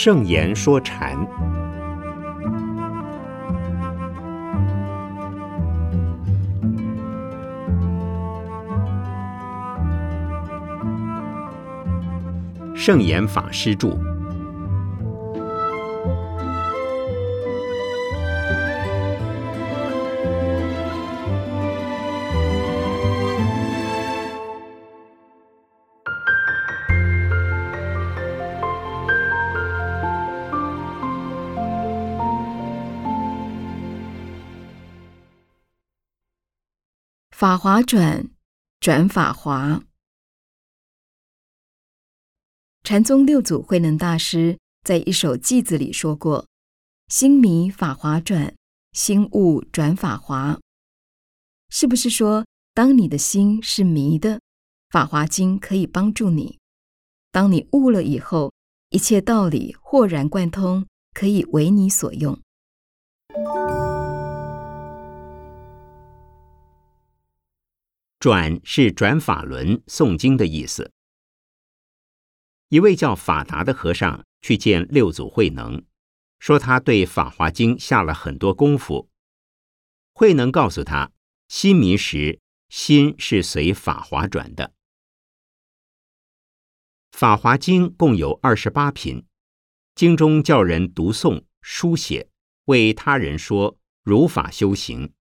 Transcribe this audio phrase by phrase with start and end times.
[0.00, 1.18] 圣言说禅，
[12.76, 13.98] 圣严法师著。
[37.38, 38.28] 法华转，
[38.80, 39.84] 转法华。
[42.82, 46.48] 禅宗六祖慧能大师在一首偈子里说过
[47.06, 48.56] ：“心迷法华转，
[48.90, 50.58] 心悟转法华。”
[51.70, 54.40] 是不是说，当你的心是迷的，
[54.90, 56.58] 法华经可以帮助你；
[57.30, 58.52] 当你悟了以后，
[58.88, 62.36] 一切道理豁然贯通，可以为你所用。
[68.18, 70.92] 转是转法轮、诵经的意思。
[72.68, 75.84] 一位叫法达的和尚去见六祖慧能，
[76.38, 79.08] 说他对《法华经》下了很多功夫。
[80.12, 81.12] 慧能告诉他，
[81.46, 84.66] 心迷时，心是随法华转的。
[87.16, 89.24] 《法华经》共有二十八品，
[89.94, 92.28] 经中叫人读诵、书写，
[92.64, 95.12] 为他人说，如法修行。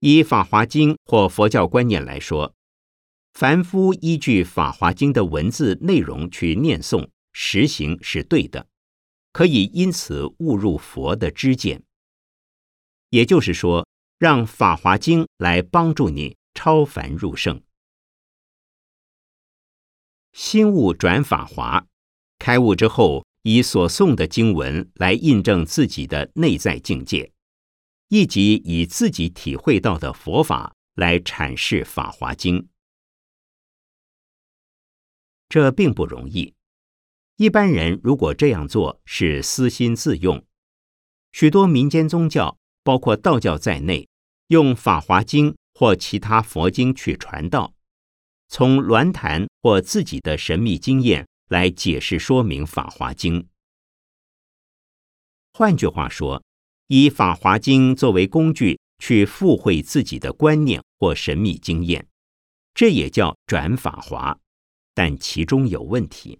[0.00, 2.54] 以《法华经》或佛教观念来说，
[3.32, 8.66] 凡夫依据《法华经》的文字内容去念诵实行是对的，
[9.32, 11.82] 可以因此误入佛的知见。
[13.10, 13.86] 也就是说，
[14.18, 17.62] 让《法华经》来帮助你超凡入圣，
[20.32, 21.86] 心悟转法华，
[22.38, 27.32] 开悟之后，以所诵的经文来印证自己的内在境界。
[28.08, 32.60] 以及以自己体会到的佛法来阐释《法华经》，
[35.48, 36.54] 这并不容易。
[37.36, 40.46] 一般人如果这样做，是私心自用。
[41.32, 44.08] 许多民间宗教，包括道教在内，
[44.46, 47.74] 用《法华经》或其他佛经去传道，
[48.48, 53.42] 从鸾坛或自己的神秘经验来解释说明《法华经》。
[55.52, 56.45] 换句话说。
[56.88, 62.06] 以《法华经》作为工具去附会自己的观念或神秘经验，
[62.74, 64.38] 这也叫转法华，
[64.94, 66.38] 但其中有问题。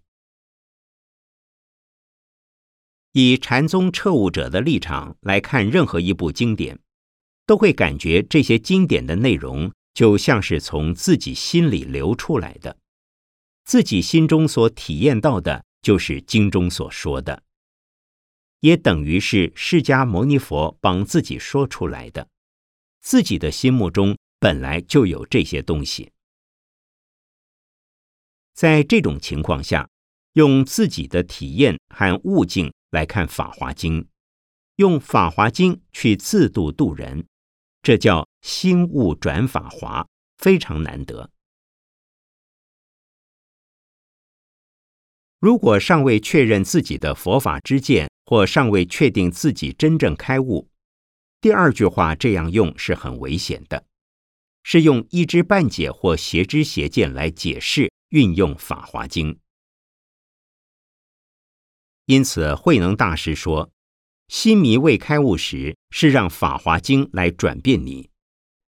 [3.13, 6.79] 以禅宗彻悟者的立场来看，任何一部经典，
[7.47, 12.77] 都会感觉这些经典的内容就像是从自己心里流出来的，
[13.65, 17.43] 自己心中所体验到的，就是经中所说的。
[18.67, 22.27] 也等于是释迦牟尼佛帮自己说出来的，
[23.01, 26.11] 自己的心目中本来就有这些东西。
[28.55, 29.89] 在这种情况下，
[30.33, 34.03] 用自己的体验和悟境来看《法华经》，
[34.75, 37.25] 用《法华经》去自度度人，
[37.83, 40.05] 这叫心悟转法华，
[40.39, 41.31] 非常难得。
[45.39, 50.69] 如果尚未确认自己的佛法之见，或尚未确定自己真正开悟，
[51.41, 53.85] 第二句话这样用是很危险的，
[54.63, 59.35] 是用一知半解或邪知邪见来解释运用《法华经》。
[62.07, 63.71] 因此，慧能大师说
[64.29, 68.09] ：“心迷未开悟时，是让《法华经》来转变你；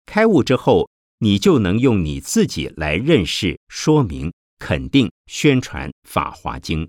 [0.05, 6.87] 开悟之后，你就能用你自己来认识、说明、肯定、宣传《法华经》。”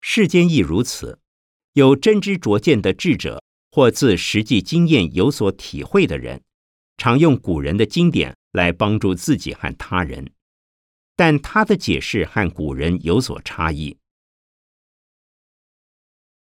[0.00, 1.20] 世间亦如此，
[1.72, 6.42] 有真知灼见的智者，或自实际经验有所体会的人，
[6.96, 10.32] 常用古人的经典来帮助自己和他人，
[11.14, 13.98] 但他的解释和古人有所差异。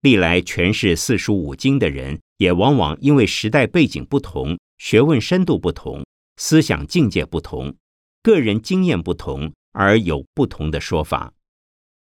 [0.02, 7.76] 历来诠释四书五经的人，也往往因为时代背景不同、学问深度不同、思想境界不同、
[8.22, 11.32] 个人经验不同，而有不同的说法。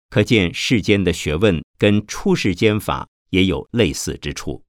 [0.09, 4.63] 可见世间的学问跟出世间法也有类似之处。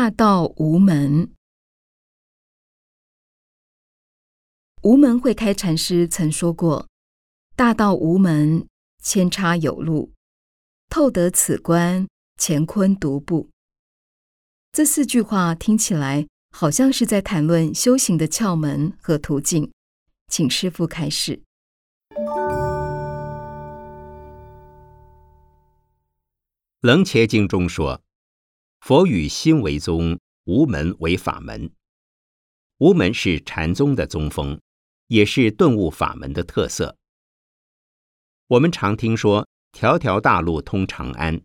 [0.00, 1.30] 大道无门。
[4.82, 6.88] 无门会开禅师曾说过
[7.54, 8.66] ：“大道无门，
[9.02, 10.14] 千差有路，
[10.88, 12.08] 透得此关，
[12.38, 13.50] 乾坤独步。”
[14.72, 19.70] 这四句话听起来好像是在谈论修行的窍门和途径，
[20.28, 21.42] 请师父开始。
[26.80, 28.00] 楞伽经中说
[28.80, 31.70] ：“佛与心为宗，无门为法门。
[32.78, 34.58] 无门是禅宗的宗风，
[35.08, 36.96] 也是顿悟法门的特色。
[38.46, 41.42] 我们常听说‘条条大路通长安’，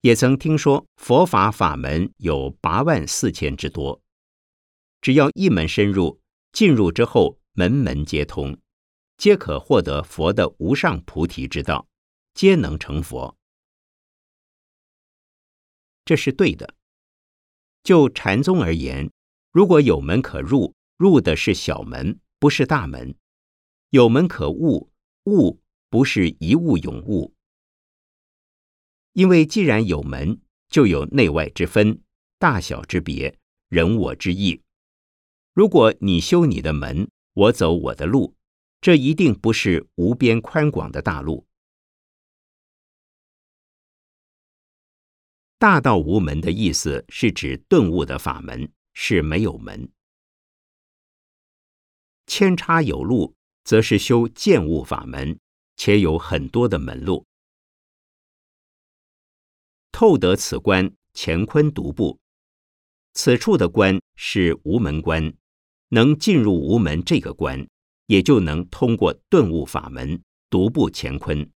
[0.00, 4.00] 也曾听说佛法法门有八万四千之多。
[5.02, 6.20] 只要一门深入，
[6.50, 8.58] 进入之后，门门皆通，
[9.18, 11.86] 皆可获得佛的无上菩提之道，
[12.32, 13.35] 皆能成佛。”
[16.06, 16.74] 这是对的。
[17.82, 19.10] 就禅宗而言，
[19.52, 23.14] 如果有门可入，入的是小门，不是大门；
[23.90, 24.90] 有门可悟，
[25.24, 25.60] 悟
[25.90, 27.34] 不是一物永悟。
[29.12, 32.00] 因为既然有门，就有内外之分、
[32.38, 33.38] 大小之别、
[33.68, 34.62] 人我之异。
[35.54, 38.34] 如果你修你的门，我走我的路，
[38.80, 41.45] 这一定不是无边宽广的大路。
[45.58, 49.90] 大道无门的意思是指顿悟的法门是没有门，
[52.26, 55.38] 千差有路，则是修见悟法门，
[55.76, 57.24] 且有很多的门路。
[59.92, 62.18] 透得此关，乾坤独步。
[63.14, 65.32] 此处的关是无门关，
[65.88, 67.66] 能进入无门这个关，
[68.08, 71.50] 也就能通过顿悟法门，独步乾坤，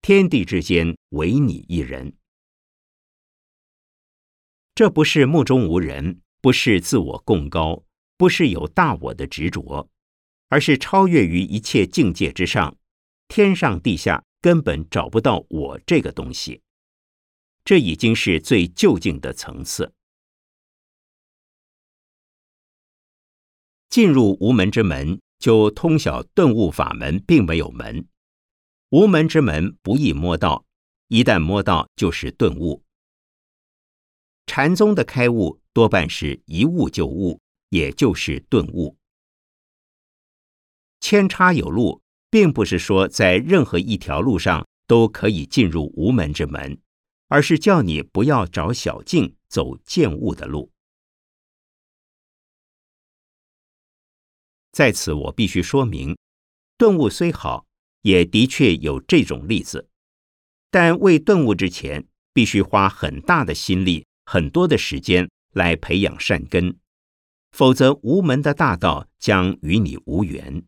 [0.00, 2.16] 天地之间唯你一人。
[4.74, 7.84] 这不是目中无人，不是自我共高，
[8.16, 9.88] 不是有大我的执着，
[10.48, 12.76] 而是超越于一切境界之上，
[13.28, 16.60] 天上地下根本找不到我这个东西。
[17.64, 19.92] 这已经是最究竟的层次。
[23.88, 28.08] 进入无门之门，就通晓顿悟法门，并没有门。
[28.90, 30.64] 无门之门不易摸到，
[31.06, 32.82] 一旦摸到，就是顿悟。
[34.46, 38.96] 禅宗的开悟多半是一悟就悟，也就是顿悟。
[41.00, 42.00] 千差有路，
[42.30, 46.78] 并不是说在任何一条路上都可以进入无门之门，
[47.28, 50.70] 而是叫你不要找小径，走见悟的路。
[54.72, 56.16] 在此，我必须说明，
[56.76, 57.66] 顿悟虽好，
[58.02, 59.88] 也的确有这种例子，
[60.70, 64.06] 但未顿悟之前，必须花很大的心力。
[64.26, 66.78] 很多的时间来培养善根，
[67.52, 70.64] 否则无门的大道将与你无缘。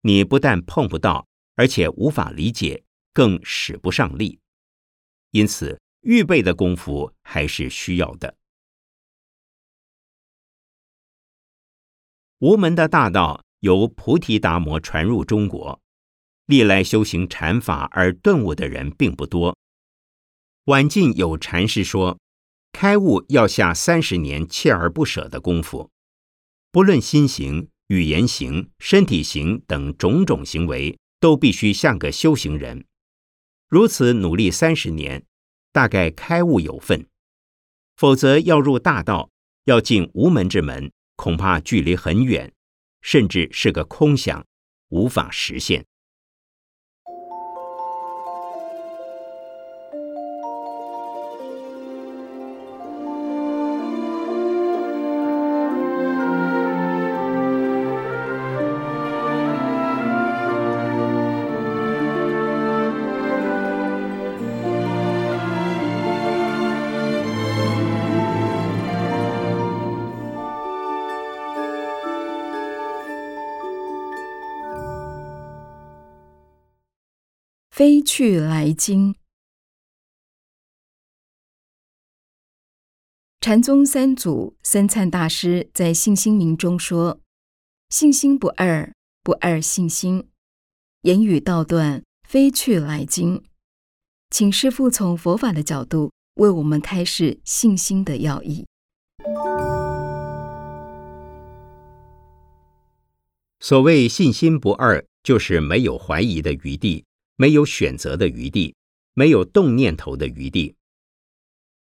[0.00, 4.40] 你不但碰不到，而且无法理解，更使不上力。
[5.30, 8.36] 因此，预备的功夫还是需要的。
[12.38, 15.80] 无门的大道由菩提达摩传入中国，
[16.46, 19.56] 历来修行禅法而顿悟的人并不多。
[20.64, 22.18] 晚近有禅师说。
[22.74, 25.92] 开悟要下三十年锲而不舍的功夫，
[26.72, 32.84] 不论心行、语言行、身体行等种种行为，都必须像个修行人。
[33.68, 35.24] 如此努力三十年，
[35.72, 37.06] 大概开悟有份。
[37.96, 39.30] 否则要入大道，
[39.66, 42.52] 要进无门之门，恐怕距离很远，
[43.02, 44.44] 甚至是个空想，
[44.88, 45.86] 无法实现。
[77.74, 79.16] 飞去来经，
[83.40, 87.20] 禅宗三祖僧璨大师在《信心铭》中说
[87.90, 90.28] ：“信心不二，不二信心，
[91.00, 93.42] 言语道断，飞去来经。”
[94.30, 98.64] 请师父从佛法的角度为我们开示信心的要义。
[103.58, 107.04] 所谓信心不二，就是没有怀疑的余地。
[107.36, 108.74] 没有选择的余地，
[109.12, 110.76] 没有动念头的余地。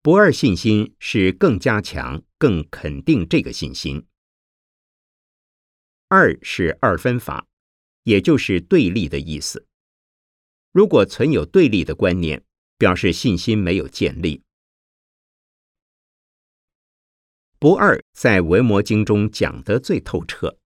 [0.02, 4.07] 不二信心是更加强、更肯定这个信心。
[6.09, 7.47] 二是二分法，
[8.05, 9.66] 也就是对立的意思。
[10.71, 12.45] 如果存有对立的观念，
[12.78, 14.43] 表示信心没有建立。
[17.59, 20.59] 不二在维摩经中讲得最透彻。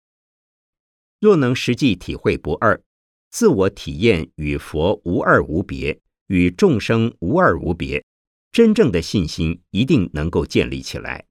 [1.20, 2.82] 若能实际体会不二，
[3.30, 8.04] 自我体验与佛无二无别，与众生无二无别，
[8.50, 11.26] 真正的信心一定能够建立起来。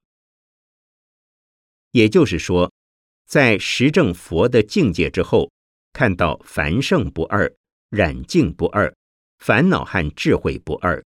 [1.91, 2.71] 也就是说，
[3.25, 5.51] 在实证佛的境界之后，
[5.93, 7.51] 看到凡圣不二，
[7.89, 8.93] 染净不二，
[9.39, 11.03] 烦恼和智慧不二，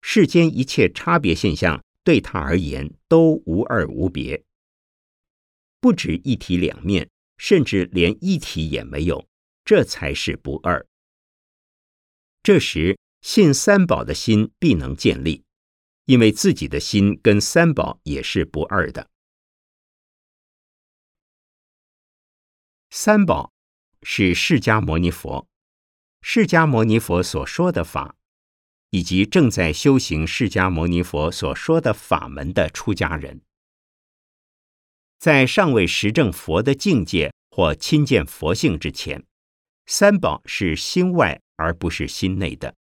[0.00, 4.44] 世间一切差别现象对他而言都无二无别，
[5.80, 7.08] 不止一体两面。
[7.36, 9.26] 甚至连一体也没有，
[9.64, 10.86] 这才是不二。
[12.42, 15.44] 这时信三宝的心必能建立，
[16.04, 19.08] 因为自己的心跟三宝也是不二的。
[22.90, 23.52] 三宝
[24.02, 25.48] 是释迦牟尼佛，
[26.20, 28.14] 释迦牟尼佛所说的法，
[28.90, 33.40] 以及正在修行释迦牟尼佛所说的法门的出家人。
[35.18, 39.24] 在尚未实证佛的境界或亲见佛性之前，
[39.86, 42.74] 三宝是心外而不是心内的。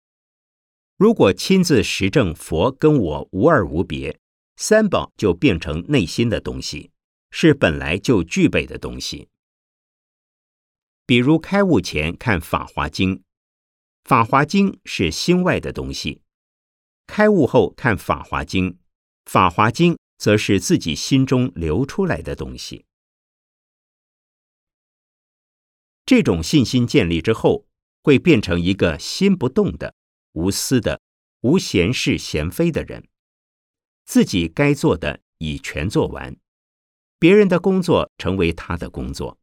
[0.98, 4.20] 如果亲自实证佛跟我无二无别，
[4.55, 6.91] 三宝就变成内心的东西，
[7.31, 9.27] 是本来就具备的东西。
[11.05, 13.15] 比如开悟前看《法华经》，
[14.03, 16.22] 《法华经》是心外的东西；
[17.08, 18.72] 开悟后看《法华经》，
[19.25, 19.93] 《法华经》。
[20.22, 22.86] 则是自己心中流出来的东西。
[26.12, 27.65] 这种信心建立之后，
[28.03, 29.96] 会变成一个心不动的、
[30.34, 31.00] 无私的、
[31.39, 33.08] 无闲事闲非的人。
[34.03, 36.36] 自己该做的已全做完，
[37.18, 39.39] 别人的工作成为他的工作。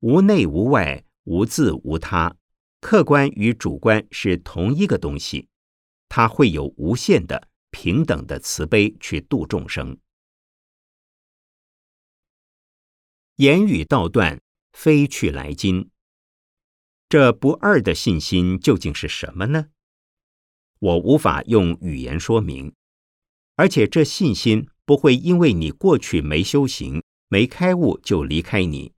[0.00, 2.34] 无内无外，无自无他，
[2.80, 5.48] 客观与主观是同一个东西，
[6.08, 7.50] 他会有无限的。
[7.70, 9.96] 平等的慈悲去度众生，
[13.36, 14.42] 言语道断，
[14.72, 15.90] 非去来今。
[17.08, 19.66] 这不二的信心究竟是什么呢？
[20.78, 22.74] 我无法用语言说明，
[23.56, 28.92] 而且这信心不会因为你过去没修行、没开悟就离开你，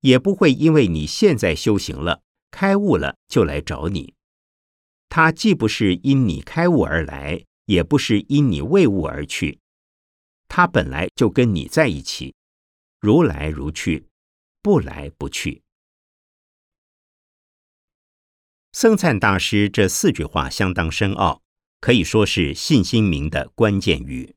[0.00, 4.14] 也不会因为你现在修行了、开悟了就来找你。
[5.08, 7.44] 它既不是因你开悟而来。
[7.66, 9.60] 也不是因你为悟而去，
[10.48, 12.34] 他本来就跟你在一起，
[13.00, 14.08] 如来如去，
[14.62, 15.62] 不来不去。
[18.72, 21.42] 僧灿大师这四句话相当深奥，
[21.80, 24.36] 可以说是信心明的关键语。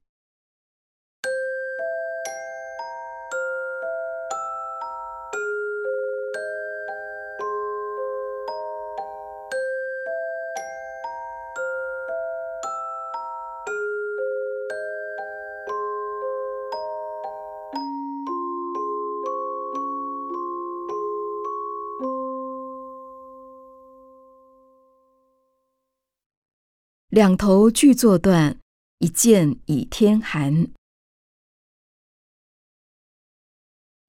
[27.15, 28.59] 两头俱作断，
[28.99, 30.67] 一剑倚天寒。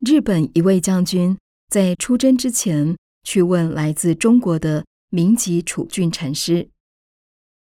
[0.00, 6.68] 日本一位将军在出征之前，去问来自中国的明吉楚俊禅师，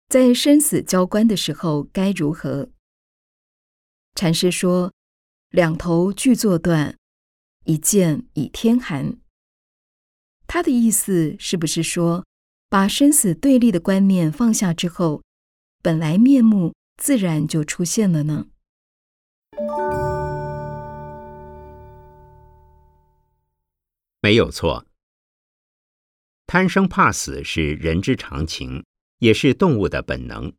[0.08, 2.70] 在生死交关的时候该如何？
[4.16, 4.94] 禅师说
[5.52, 6.98] ：“两头俱作断，
[7.66, 9.18] 一剑倚天寒。”
[10.48, 12.26] 他的意思是不是说，
[12.70, 15.22] 把生死对立的观念放下之后？
[15.84, 18.48] 本来面目自然就出现了呢。
[24.22, 24.86] 没有错，
[26.48, 28.86] 贪生怕死是人之常情，
[29.20, 30.54] 也是动物的本能。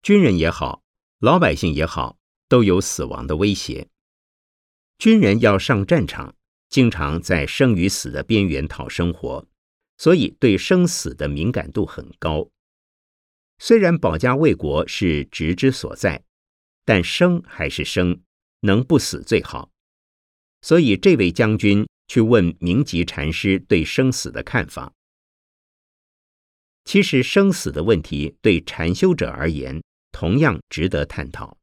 [0.00, 0.82] 军人也好，
[1.18, 2.16] 老百姓也好，
[2.48, 3.88] 都有死亡的威胁。
[4.96, 6.34] 军人要上战场，
[6.70, 9.46] 经常在生与死的边缘讨生活，
[9.98, 12.48] 所以对生死的敏感度很高。
[13.64, 16.24] 虽然保家卫国是职之所在，
[16.84, 18.20] 但生还是生，
[18.62, 19.70] 能不死最好。
[20.62, 24.92] 所以这位将军去问明吉禅师对生死的看法。
[26.84, 31.56] 其实生死的问题对禅修者而言，同样值得探讨。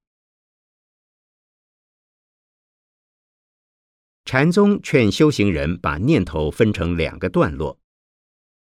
[4.23, 7.77] 禅宗劝修行人把念头分成两个段落，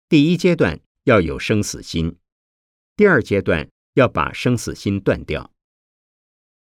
[0.08, 2.16] 第一阶段要有生死心。
[2.96, 5.52] 第二阶段要把生死心断掉。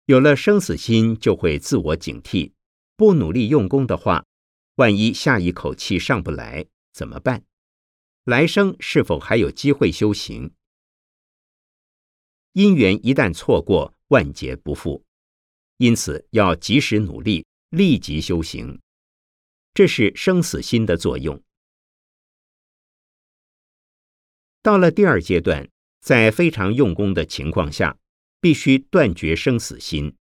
[0.07, 2.53] 有了生死心，就会自我警惕，
[2.97, 4.25] 不努力用功的话，
[4.77, 7.45] 万一下一口气上不来怎么办？
[8.25, 10.53] 来生是否还有机会修行？
[12.53, 15.05] 因缘一旦错过，万劫不复。
[15.77, 18.81] 因此要及时努力，立即修行。
[19.73, 21.41] 这是生死心的作用。
[24.61, 25.69] 到了第二阶段，
[26.01, 27.99] 在非常用功的情况下，
[28.41, 30.15] 必须断绝生死心。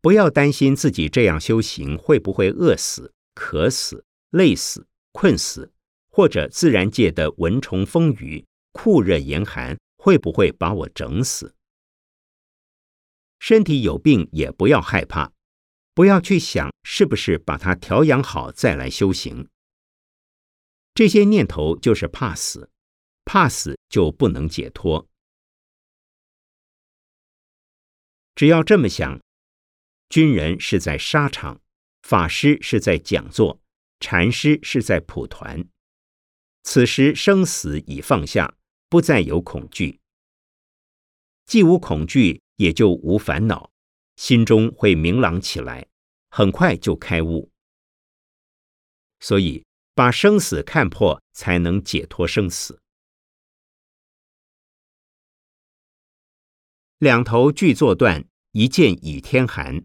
[0.00, 5.72] 不要担心自己这样修行会不会饿死、渴死、累死、困死，
[6.10, 11.54] 或者自然界的蚊虫风雨、酷热严寒会不会把我整死。
[13.38, 15.32] 身体有病也不要害怕。
[15.94, 19.48] 不要去想是不是把它调养好再来修行，
[20.92, 22.68] 这些念头就是怕死，
[23.24, 25.08] 怕死就不能解脱。
[28.34, 29.20] 只要这么想，
[30.08, 31.60] 军人是在沙场，
[32.02, 33.60] 法师是在讲座，
[34.00, 35.64] 禅师是在蒲团。
[36.62, 38.56] 此时生死已放下，
[38.88, 40.00] 不再有恐惧，
[41.46, 43.70] 既无恐惧，也就无烦恼。
[44.16, 45.86] 心中会明朗起来，
[46.30, 47.50] 很快就开悟。
[49.20, 49.64] 所以，
[49.94, 52.80] 把生死看破，才能解脱生死。
[57.04, 59.84] 两头俱作断，一剑倚天寒。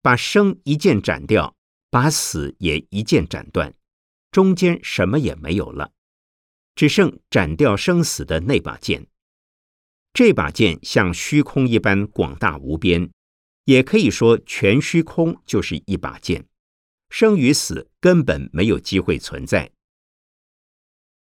[0.00, 1.56] 把生一剑斩掉，
[1.90, 3.74] 把死也一剑斩断，
[4.30, 5.90] 中间什么也没有了，
[6.76, 9.08] 只剩斩掉生死的那把剑。
[10.12, 13.10] 这把剑像虚空一般广大无边。
[13.64, 16.46] 也可以说，全虚空就是一把剑，
[17.08, 19.72] 生与死根本没有机会存在。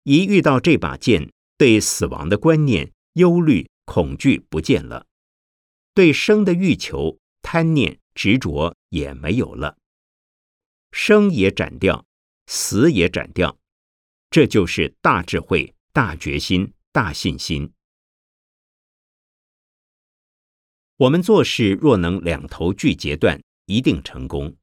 [0.02, 5.08] 一遇到这把剑，对死亡的观念、忧虑、恐惧不见了，
[5.94, 9.78] 对生的欲求、贪念、执着也没有了，
[10.92, 12.06] 生也斩掉，
[12.46, 13.58] 死也斩掉，
[14.30, 17.72] 这就是大智慧、大决心、大信心。
[20.98, 24.56] 我们做事若能两头俱截断，一定成功。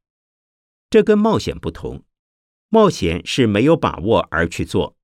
[0.89, 2.05] 这跟冒险不同，
[2.69, 4.96] 冒险是没有把握而去做，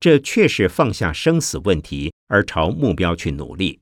[0.00, 3.78] 这确是放下生死问题而朝目标去努力。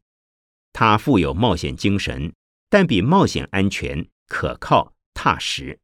[0.72, 2.32] 他富有冒险精神，
[2.68, 5.78] 但比冒险安全、可靠、踏实。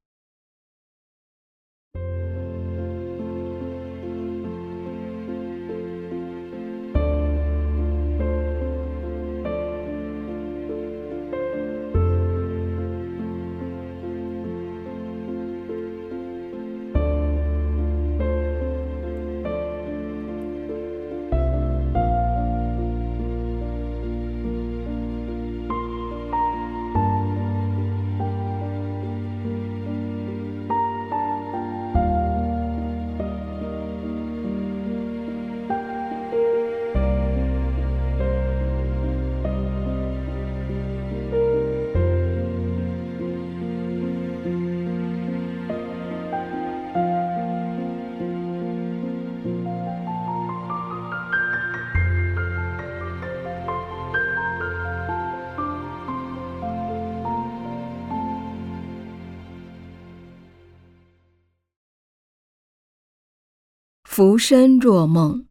[64.16, 65.48] 浮生若梦，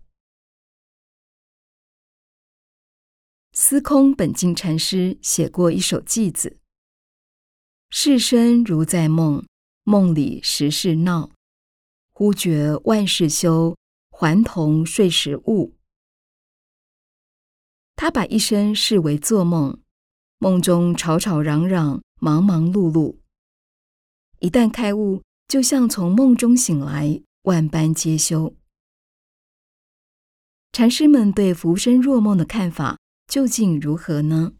[3.51, 6.59] 司空本净禅师写过一首偈子
[7.91, 9.45] ：“世身如在梦，
[9.83, 11.29] 梦里时事闹，
[12.13, 13.75] 忽觉万事休，
[14.09, 15.75] 还同睡时悟。”
[17.97, 19.77] 他把一生视为做梦，
[20.37, 23.17] 梦中吵吵嚷嚷，忙忙碌碌。
[24.39, 27.21] 一旦开悟，就像从梦中醒来。
[27.43, 28.55] 万般皆休。
[30.71, 34.53] 禅师们对浮生若梦的看法究竟如何呢？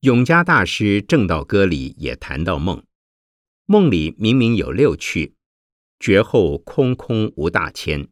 [0.00, 2.82] 永嘉大师《正道歌》里也谈到梦，
[3.66, 5.34] 梦里明明有六趣，
[6.00, 8.08] 绝后空空无大千。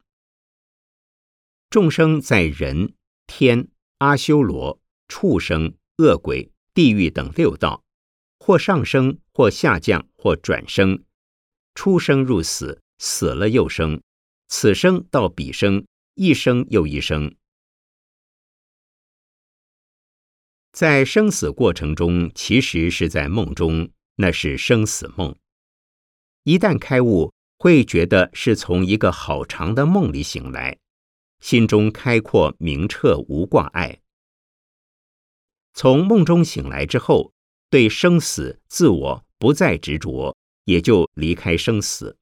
[1.70, 2.94] 众生在人、
[3.26, 7.83] 天、阿修罗、畜生、恶鬼、地狱等六道。
[8.46, 11.02] 或上升，或下降，或转生，
[11.74, 14.02] 出生入死，死了又生，
[14.48, 17.34] 此生到彼生，一生又一生。
[20.72, 25.34] 在生死过程中，其实是在梦中，那是生死梦。
[26.42, 30.76] 一旦开悟，会觉得是从一个好长的梦里醒来，
[31.40, 34.02] 心中开阔明澈无挂碍。
[35.72, 37.32] 从梦中醒来之后，
[37.70, 42.16] 对生死自我不再执着，也就离开生死。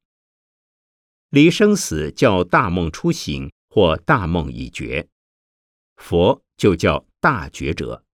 [1.29, 5.07] 离生死叫大梦初醒或大梦已觉，
[5.95, 8.05] 佛就叫大觉者。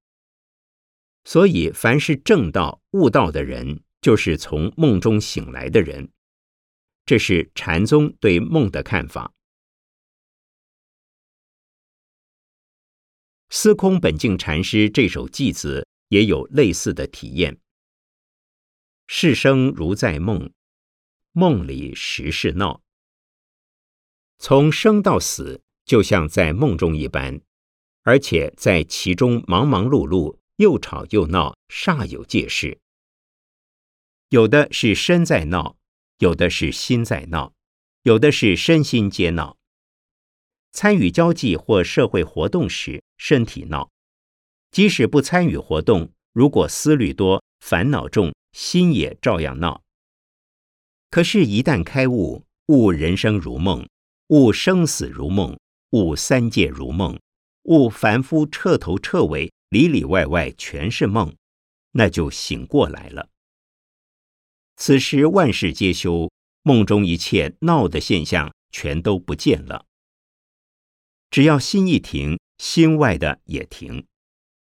[1.26, 6.12] 所以，凡是正道悟道的人，就是从梦中醒来的人。
[7.06, 9.34] 这是禅宗对梦的看法。
[13.50, 17.60] 司空本净禅师这首偈子也有类似的体验
[19.08, 20.52] ：“世生如在梦，
[21.32, 22.84] 梦里时是闹。
[24.38, 27.42] 从生到死，就像在梦中一般，
[28.04, 32.80] 而且在其中忙忙碌碌，又吵又闹，煞有介事。
[34.30, 35.78] 有的是身在闹。”
[36.20, 37.54] 有的是心在闹，
[38.04, 39.56] 有的是身心皆闹。
[40.74, 43.90] 参与交际或社会活动时，身体闹；
[44.72, 49.82] 即使不参与活动，如果思虑多、烦恼重，心也照样闹。
[51.10, 53.88] 可是，一旦开悟，悟人生如梦，
[54.28, 55.58] 悟生死如梦，
[55.92, 57.20] 悟三界如梦，
[57.64, 61.36] 悟凡夫彻头彻尾、里里外外全是梦，
[61.94, 63.30] 那就醒过来了。
[64.76, 69.88] 此时万事皆休，梦中一切闹的现象全都不见了。
[71.32, 74.04] 只要心一停，心外的也停；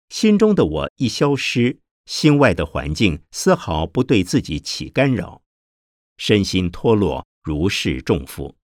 [0.09, 5.43] 心中的我一消失，心外的环境丝毫不对自己起干扰，
[6.17, 8.57] 身心脱落，如释重负。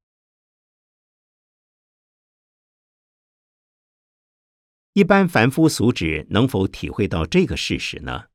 [4.95, 8.27] 一般凡夫俗子能否体会到这个事实呢？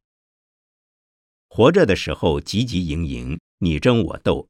[1.47, 4.49] 活着的时候汲汲营营，你争我斗，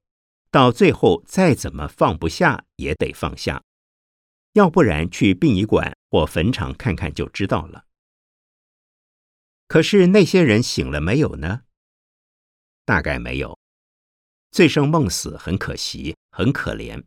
[0.52, 3.64] 到最后再怎么放不下也得放下，
[4.54, 7.86] 要不然去殡仪馆或坟场看看就知道了。
[9.70, 11.62] 可是那些人醒了没有呢？
[12.84, 13.58] 大概没有，
[14.52, 17.06] 醉生梦死，很可惜，很可怜。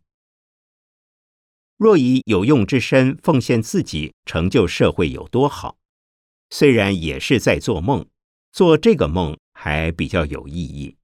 [1.77, 5.77] 若以有用之身奉献自己，成就社会有多好？
[6.49, 8.09] 虽然也是在做梦，
[8.51, 9.37] 做这个梦。
[9.55, 10.97] 还比较有意义。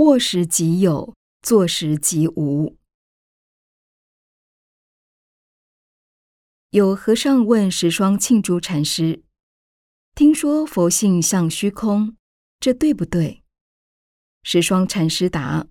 [0.00, 2.78] 卧时即有，坐时即无。
[6.70, 9.22] 有和尚问石霜庆珠禅师
[10.16, 12.16] ：“听说佛性像虚空，
[12.58, 13.42] 这对不对？”
[14.42, 15.66] 石霜禅师答：“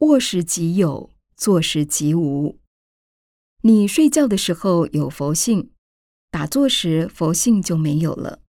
[0.00, 2.60] 卧时即有，坐时即无。
[3.62, 5.72] 你睡觉的时候有佛性，
[6.30, 8.42] 打坐时佛性就没有了。”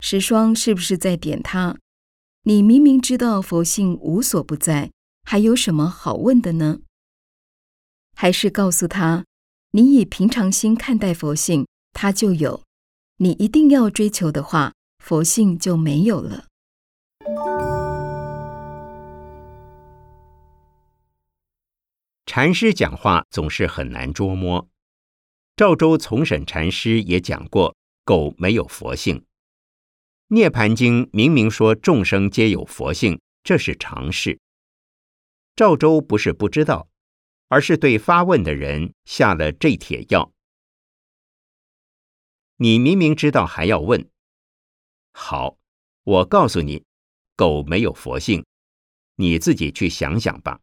[0.00, 1.78] 石霜是不是在点他？
[2.44, 4.90] 你明明知道佛性无所不在，
[5.22, 6.80] 还有什么好问的呢？
[8.16, 9.24] 还是告诉他，
[9.70, 12.64] 你以平常心看待佛性，它就有；
[13.18, 16.46] 你一定要追求的话，佛性就没有了。
[22.26, 24.68] 禅师讲话总是很难捉摸。
[25.54, 29.18] 赵州从审禅师也讲过，狗没有佛性。
[30.34, 34.40] 《涅盘经》明明说众生皆有佛性，这是常事。
[35.54, 36.88] 赵州不是不知道，
[37.48, 40.32] 而是对发问的人下了这帖药。
[42.56, 44.08] 你明明知道还要问，
[45.12, 45.58] 好，
[46.02, 46.82] 我告诉你，
[47.36, 48.42] 狗没有佛性，
[49.16, 50.60] 你自己去想想吧。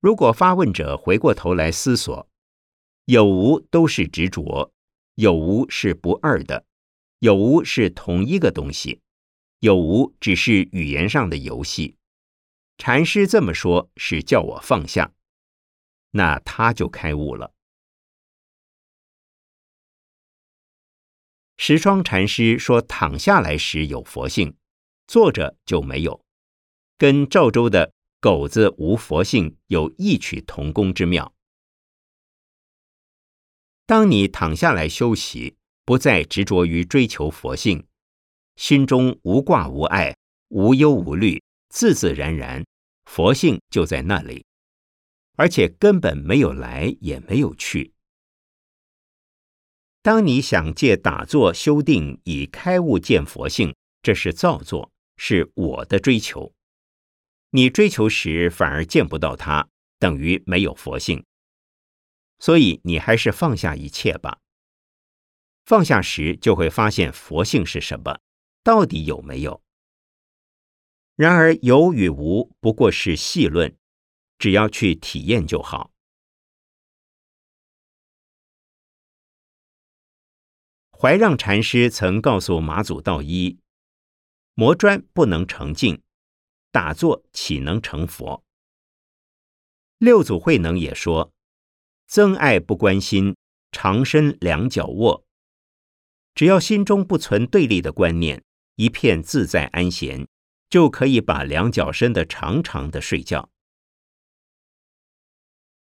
[0.00, 2.28] 如果发问者回过头来思索，
[3.04, 4.72] 有无都是执着，
[5.14, 6.64] 有无是不二的。
[7.20, 9.00] 有无是同一个东西，
[9.58, 11.96] 有无只是语言上的游戏。
[12.76, 15.12] 禅师这么说，是叫我放下，
[16.12, 17.52] 那他就开悟了。
[21.56, 24.56] 石窗禅师说，躺下来时有佛性，
[25.08, 26.24] 坐着就没有，
[26.96, 31.34] 跟赵州的狗子无佛性有异曲同工之妙。
[33.86, 35.57] 当你躺下来休息。
[35.88, 37.86] 不再执着于追求佛性，
[38.56, 40.14] 心中无挂无碍，
[40.48, 42.62] 无忧无虑，自自然然，
[43.06, 44.44] 佛性就在那里，
[45.36, 47.94] 而且根本没有来也没有去。
[50.02, 56.52] 当你想借打坐修定以开悟见佛性，这是造作，是我的追求。
[57.52, 59.66] 你追求时反而见不到它，
[59.98, 61.24] 等于没有佛性。
[62.38, 64.40] 所以你还是放下一切吧。
[65.68, 68.22] 放下时就会发现佛性是什么，
[68.62, 69.62] 到底有没有？
[71.14, 73.76] 然而有与无不过是细论，
[74.38, 75.92] 只要去体验就好。
[80.90, 83.58] 怀让禅师曾告诉马祖道一：
[84.54, 86.00] 磨砖不能成镜，
[86.72, 88.42] 打坐岂能成佛？
[89.98, 91.30] 六祖慧能也说：
[92.06, 93.36] 增爱不关心，
[93.70, 95.27] 长身两脚卧。
[96.34, 98.44] 只要心中不存对立的观念，
[98.76, 100.26] 一片自在安闲，
[100.70, 103.50] 就可以把两脚伸得长长的睡觉。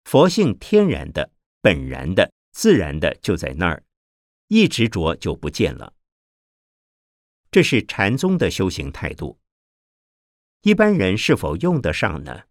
[0.05, 3.85] 佛性天然的、本然的、自然的就在那儿，
[4.47, 5.93] 一执着就不见了。
[7.51, 9.39] 这是禅宗的修行态度。
[10.63, 12.45] 一般人是否用得上呢？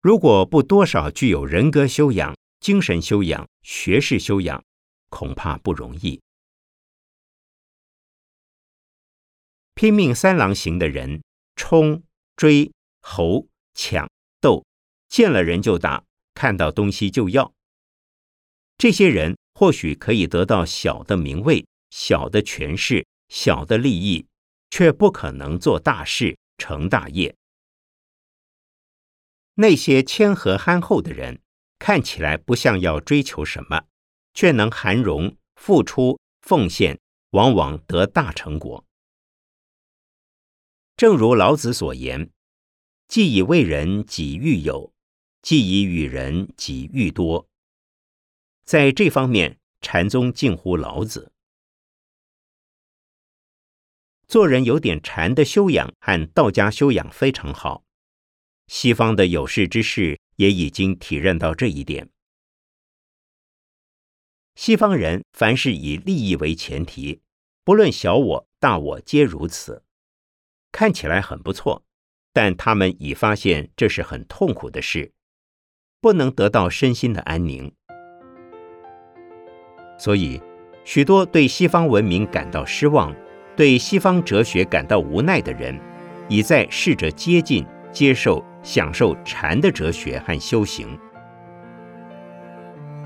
[0.00, 4.64] 如果不多少具有人格修养、精神修养、学识修养。
[5.12, 6.22] 恐怕不容易。
[9.74, 11.22] 拼命三郎型的人，
[11.54, 12.02] 冲、
[12.34, 12.72] 追、
[13.02, 14.64] 吼、抢、斗，
[15.08, 17.52] 见了人就打，看到东西就要。
[18.78, 24.26] 这些人或许可以得到小的名位、小的权势、小的利益，
[24.70, 27.36] 却不可能做大事、成大业。
[29.56, 31.42] 那些谦和憨厚的人，
[31.78, 33.84] 看起来不像要追求什么。
[34.34, 36.98] 却能含容付出奉献，
[37.30, 38.84] 往往得大成果。
[40.96, 42.30] 正如老子所言
[43.08, 44.92] ：“既以为人，己欲有；
[45.40, 47.48] 既以与人，己欲多。”
[48.64, 51.32] 在这方面，禅宗近乎老子。
[54.28, 57.84] 做人有点禅的修养和道家修养非常好。
[58.68, 62.11] 西方的有识之士也已经体认到这一点。
[64.54, 67.20] 西方人凡是以利益为前提，
[67.64, 69.82] 不论小我大我皆如此，
[70.70, 71.84] 看起来很不错，
[72.32, 75.12] 但他们已发现这是很痛苦的事，
[76.00, 77.72] 不能得到身心的安宁。
[79.98, 80.42] 所以，
[80.84, 83.14] 许多对西方文明感到失望、
[83.56, 85.80] 对西方哲学感到无奈的人，
[86.28, 90.98] 已在试着接近、接受、享受禅的哲学和修行。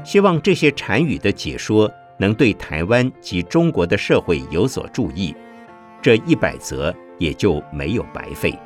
[0.07, 5.35] 希望这些禅语的解说能对台湾及中国的社会有所注意，
[6.01, 8.57] 这一百则也就没有白费。